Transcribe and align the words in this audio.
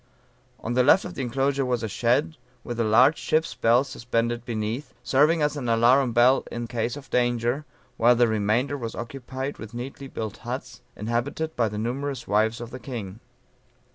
On 0.59 0.73
the 0.73 0.81
left 0.81 1.05
of 1.05 1.13
the 1.13 1.21
enclosure 1.21 1.63
was 1.63 1.83
a 1.83 1.87
shed, 1.87 2.35
with 2.63 2.79
a 2.79 2.83
large 2.83 3.19
ship's 3.19 3.53
bell 3.53 3.83
suspended 3.83 4.43
beneath, 4.43 4.95
serving 5.03 5.43
as 5.43 5.55
an 5.55 5.69
alarum 5.69 6.11
bell 6.11 6.43
in 6.51 6.65
case 6.65 6.97
of 6.97 7.11
danger, 7.11 7.65
while 7.97 8.15
the 8.15 8.27
remainder 8.27 8.79
was 8.79 8.95
occupied 8.95 9.59
with 9.59 9.75
neatly 9.75 10.07
built 10.07 10.37
huts, 10.37 10.81
inhabited 10.95 11.55
by 11.55 11.69
the 11.69 11.77
numerous 11.77 12.27
wives 12.27 12.59
of 12.59 12.71
the 12.71 12.79
king. 12.79 13.19